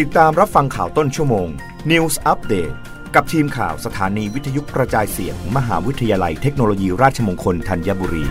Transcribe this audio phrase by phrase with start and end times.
[0.00, 1.48] ติดตามรับฟังข่าวต้นชั่วโมง
[1.90, 2.74] News Update
[3.14, 8.24] กับทีมข่าวสถานีวิทยุกระจายเสียงมหาวิทยาลัยเทคโนโลยีราชมงคลธัญบุรี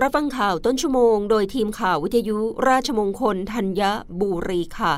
[0.00, 2.38] รับฟังข่าวต้นชั่วโมง โดยทีมข่าววิทยุ
[2.68, 3.82] ราชมงคลธัญ
[4.20, 4.94] บุรีค่ะ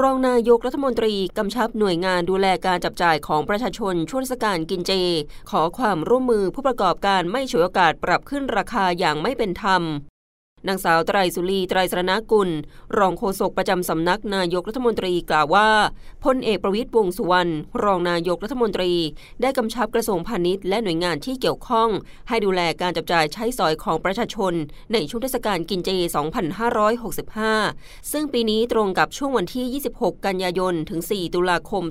[0.00, 4.92] รองนายกรัฐมนตรีกำชับหน่วยงานดูแลการจับจ่ายของประชาชนช่วงเทศกาลกินเจ
[5.50, 9.84] ขอความร่วมมือผู้ประกอบการไม่ฉวยโอกาสปรับขึ้นราคาอย่างไม่เป็นธรรม
[10.68, 12.50] นางสาวไตรสุรีไตรสรณกุล
[12.98, 15.68] รองโฆษกประจำสำนักนายกรัฐมนตรีกล่าวว่า
[16.24, 17.52] พลเอกประวิตยวงสุวรรณ
[17.84, 18.92] รองนายกรัฐมนตรี
[19.40, 21.88] ได้กำชับกระทรวงพาณิชย์และหน่วยงานที่เกี่ยวข้อง
[22.28, 24.52] ให้ดูแลการจับจ่ายใช้สอยของประชาชน
[24.92, 25.90] ในช่วงเทศกาลกินเจ
[26.76, 31.84] 2565 ซึ่งปีนี้ตรงกับช่วงวันที่ 26 กันยายนถึง 4 ตุลาคม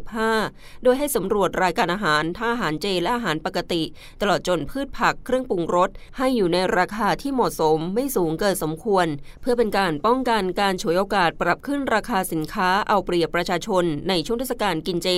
[0.00, 3.82] 2565 โดยให้สำรวจรายการอาหารท่าอาหารเจและอาหารปกติ
[4.20, 9.06] ตลอดจนพืชผักเครื่องปรุงรสให้อยู่ในราคาที่เหมาะมาะสมไม่สูงเกินสมควร
[9.40, 15.08] เพื่อเป็นการป้องกันการฉวยโอกาสปรับขึ้นราคาสินค้าเอาเปรียบประชาชนในช่วงเทศกาลกินเจ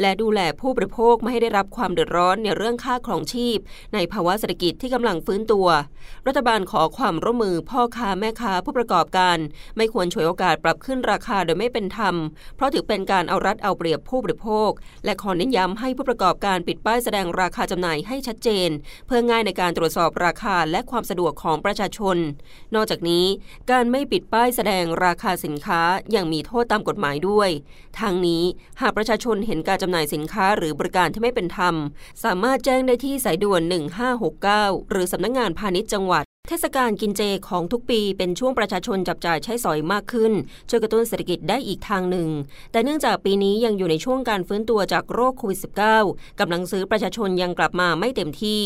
[0.00, 3.58] และดูแลผู้บริโภคไม่ให้ได้รับความเดือดร้อนในเรื่องค่าครองชีพ
[3.94, 5.68] ในภาวะเศรษฐกิจที่กำลังฟื้นตัว
[6.26, 9.38] รัฐบาลขอความร่วมมือพ่อค้าแม่ค้าผู้ประกอบการ
[9.76, 12.14] ไม่ควรฉวยโอกาสปรับขึ้นราคาโดยไม่เป็นธรรม
[12.56, 14.70] เพราะถือเป็นการเอารัดเอาเปรียบผู้บริโภค
[15.04, 18.70] และขอเน้นย้ำให้ผู้ประกอบการปิดป้ายแสดงราคาจำหน่ายให้ชัดเจน
[19.06, 22.16] เพื่อง่ายในการตรวจสอบราคาและความสะดวกของประชาชน
[22.74, 23.24] นอกจากนี้
[23.70, 25.80] การไม่ปิดป้ายแสดงราคาสินค้า
[26.14, 27.50] ยังมีโทษตามกฎหมายด้วย
[28.00, 28.42] ทางนี้
[28.80, 31.74] หากประชาชนเห็นการจำหน่ายสินค้าหรือบริการที่ไม่เป็นธรรม
[32.24, 33.62] สามารถแจ้งได้ที่สายด่วน
[34.26, 40.32] 1569 หรือสำนักงงานพาณิชย์จังหวัด เทศกาลกินเจของทุกปีเป็นช่วงประชาชนจับจ่ายใช้สอยมากขึ้น
[40.68, 42.28] ช่วยกระตุ้นเศรษฐกิจได้อีกทางหนึ่ง
[42.72, 45.60] แต่เนื่องจากปีนี้ยังอยู่ในช่วงการฟื้นตัวจากโรคโควิด
[46.00, 48.60] -19 กำลังซื้อประชาชนยังกลับมาไม่เต็มที่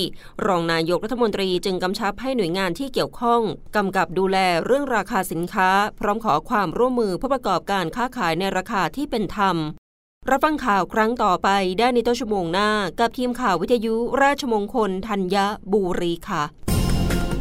[0.47, 3.41] รองนายกรัฐมนตรีจึงกำชับให้หน่วยงานที่เกี่ยวข้อง
[3.77, 9.57] กำกับดูแลเรื่องราคาสินค้า พร้อมขอความร่วมมือผู้ประกอบการค้าขายในราคาที่เป็นธรรม
[10.31, 12.71] รับฟังข่าวครั้งต่อไปได้ในต้นชั่วโมงหน้า
[13.01, 15.37] กับทีมข่าววิทยุราชมงคลธัญ
[15.73, 16.66] บุรีค่ะ